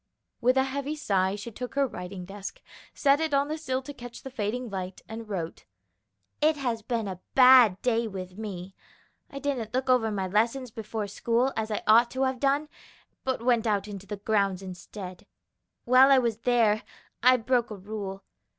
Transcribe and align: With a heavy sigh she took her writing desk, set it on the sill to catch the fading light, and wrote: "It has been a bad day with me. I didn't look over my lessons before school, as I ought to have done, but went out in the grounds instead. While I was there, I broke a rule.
With 0.41 0.57
a 0.57 0.63
heavy 0.63 0.95
sigh 0.95 1.35
she 1.35 1.51
took 1.51 1.75
her 1.75 1.85
writing 1.85 2.25
desk, 2.25 2.63
set 2.91 3.19
it 3.19 3.35
on 3.35 3.49
the 3.49 3.57
sill 3.59 3.83
to 3.83 3.93
catch 3.93 4.23
the 4.23 4.31
fading 4.31 4.67
light, 4.67 5.01
and 5.07 5.29
wrote: 5.29 5.65
"It 6.41 6.57
has 6.57 6.81
been 6.81 7.07
a 7.07 7.19
bad 7.35 7.79
day 7.83 8.07
with 8.07 8.35
me. 8.35 8.73
I 9.29 9.37
didn't 9.37 9.75
look 9.75 9.91
over 9.91 10.09
my 10.09 10.27
lessons 10.27 10.71
before 10.71 11.05
school, 11.05 11.53
as 11.55 11.69
I 11.69 11.83
ought 11.85 12.09
to 12.13 12.23
have 12.23 12.39
done, 12.39 12.67
but 13.23 13.45
went 13.45 13.67
out 13.67 13.87
in 13.87 13.99
the 13.99 14.17
grounds 14.17 14.63
instead. 14.63 15.27
While 15.85 16.09
I 16.11 16.17
was 16.17 16.37
there, 16.37 16.81
I 17.21 17.37
broke 17.37 17.69
a 17.69 17.75
rule. 17.75 18.23